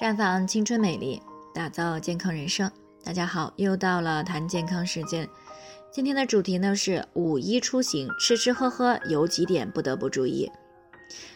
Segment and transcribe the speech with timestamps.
[0.00, 1.20] 绽放青春美丽，
[1.54, 2.70] 打造健康人生。
[3.04, 5.28] 大家好，又到了谈健康时间。
[5.92, 10.50] 今天的主题呢是五一出行，吃吃喝喝有几点不得不注意。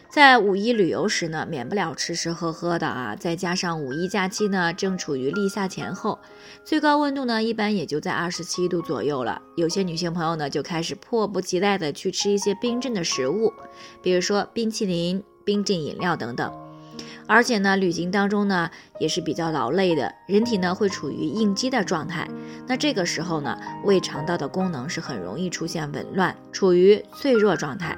[0.09, 3.15] 在五一旅游时呢，免不了吃吃喝喝的啊。
[3.15, 6.17] 再加上五一假期呢，正处于立夏前后，
[6.65, 9.39] 最高温度呢一般也就在二十七度左右了。
[9.55, 13.53] 有些女性朋友呢就开始迫不及待的去吃一些冰镇的食物，
[14.01, 16.66] 比如说冰淇淋、冰镇饮料等等。
[17.27, 18.69] 而且呢，旅行当中呢
[18.99, 22.27] 也是比较劳累的，人体呢会处于应激的状态。
[22.67, 27.97] 那这个时候呢，胃肠道的功能是很容易出现紊乱，处于脆弱状态，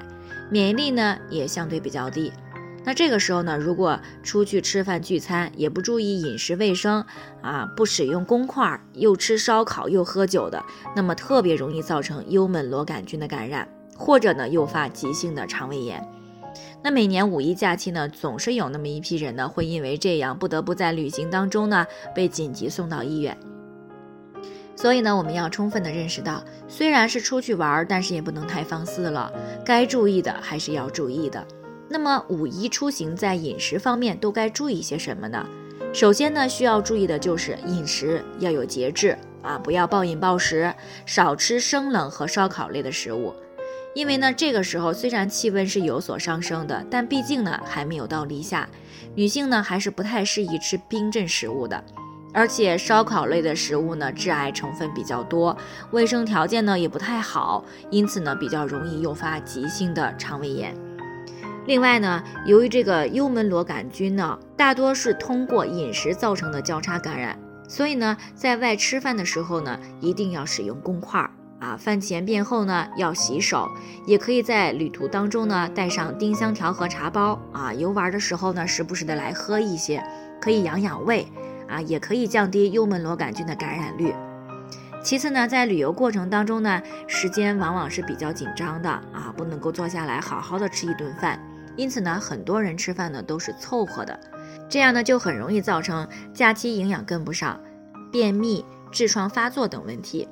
[0.50, 2.32] 免疫力呢也相对比较低。
[2.82, 7.04] 那这个时候呢，如果出去吃饭聚餐，也不注意饮食卫生
[7.42, 10.64] 啊，不使用公筷，又吃烧烤又喝酒的，
[10.96, 16.02] 那么特别容易造成幽门螺杆菌的感染，或者呢诱发急性的肠胃炎。
[16.82, 23.36] 那每年五一假期呢，总是有那么一批人呢，会因为这样不得不在旅行当中呢被紧急送到医院。
[24.74, 29.30] 所以呢，我们要充分的认识到，虽然是出去玩，但是也不能太放肆了，
[29.62, 31.46] 该注意的还是要注意的。
[31.86, 35.46] 那么五一出行在饮食方面都该注意些什么呢？
[35.92, 40.72] 首先呢，需要注意的就是饮食要有节制啊，不要暴饮暴食，
[41.04, 43.34] 少吃生冷和烧烤类的食物。
[43.94, 48.68] 因为呢，这个时候虽然气温是有所上升的，但毕竟呢还没有到立夏，
[49.14, 51.82] 女性呢还是不太适宜吃冰镇食物的。
[52.32, 55.56] 而且烧烤类的食物呢，致癌成分比较多，
[55.90, 60.72] 卫生条件呢也不太好，因此呢比较容易诱发急性的肠胃炎。
[61.66, 67.36] 另外呢，由于这个幽门螺杆菌呢，大多是通过饮食造成的交叉感染，
[67.68, 71.28] 所以呢，在外吃饭的时候呢，一定要使用公筷。
[71.60, 73.68] 啊，饭前便后呢要洗手，
[74.06, 80.02] 也可以在旅途当中呢带上丁香条和茶包啊，游玩的时候呢时不时的来喝一些，
[80.40, 81.26] 可以养养胃
[81.68, 84.14] 啊，也可以降低幽门螺杆菌的感染率。
[85.02, 91.38] 其次呢，在旅游过程当中呢，时间往往是比较紧张的啊，不能够坐下来好好的吃一顿饭，
[91.76, 94.18] 因此呢，很多人吃饭呢都是凑合的，
[94.68, 97.58] 这样呢就很容易造成假期营养跟不上、
[98.10, 100.28] 便秘、痔疮发作等问题。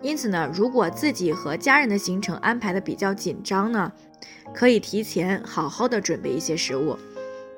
[0.00, 3.92] 因此呢，如果自己和家人的行程安排的比较紧张呢，
[4.54, 6.96] 可以提前好好的准备一些食物。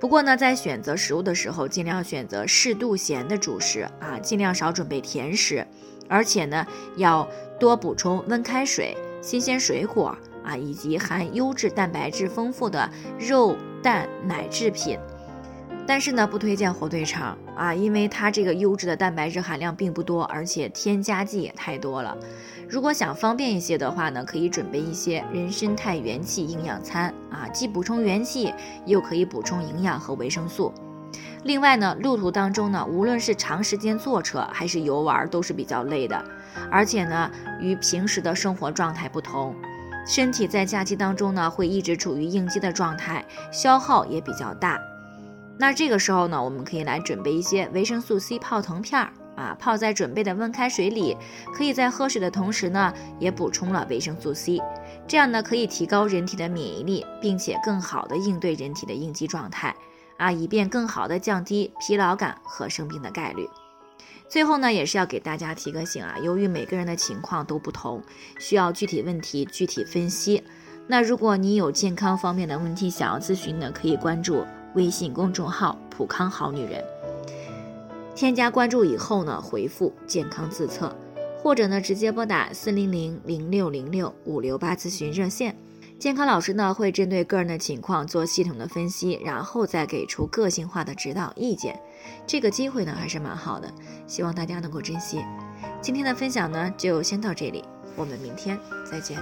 [0.01, 5.67] 不过呢，在选择食物的时候，尽量选择适度咸的主食啊，尽量少准备甜食，
[6.09, 7.29] 而且呢，要
[7.59, 14.99] 多补充温开水、新鲜水果啊，以及含优质蛋白质丰富的肉、蛋、奶制品。
[15.87, 22.17] 但是呢，不推荐火腿肠啊，因为它这个优质的蛋白质含量并不多，而且添加剂也太多了。
[22.69, 28.55] 如果想方便一些的话呢，可以准备一些人参肽元气营养餐啊，既补充元气，
[28.87, 30.73] 又可以补充营养和维生素。
[31.43, 36.25] 另外呢，路途当中呢，无论是长时间坐车还是游玩，都是比较累的，
[36.71, 37.29] 而且呢，
[37.61, 39.57] 与平时的生活状态不同，
[40.07, 44.79] 身体在假期当中呢，会一直处于应激的状态，消耗也比较大。
[45.61, 51.15] 那这个时候呢，我们可以来准备一些维生素 C 泡腾片儿啊，泡在准备的温开水里，
[51.55, 54.59] 可以在喝水的同时呢，也补充了维生素 C，
[55.07, 59.77] 这样呢可以提高人体的免疫力，并且更好的应对人体的应激状态
[60.17, 63.47] 啊，以便更好的降低疲劳感和生病的概率。
[64.31, 68.03] 最后呢，也是要给大家提个醒啊，由于每个人的情况都不同，
[68.39, 70.43] 需要具体问题具体分析。
[70.87, 74.47] 那如果你有健康方面的问题想要咨询呢，可以关注。
[74.75, 76.85] 微信公众号“普康好女人”，
[78.15, 80.95] 添加关注以后呢，回复“健康自测”，
[81.43, 85.57] 或者呢直接拨打四零零零六零六五六八咨询热线，
[85.99, 91.81] 健康老师呢会针对个人的情况做系统的分析，然后再给出个性化的指导意见。
[92.27, 93.73] 这个机会呢还是蛮好的，
[94.07, 95.25] 希望大家能够珍惜。
[95.83, 97.65] 今天的分享呢就先到这里，
[97.97, 99.19] 我们明天再见。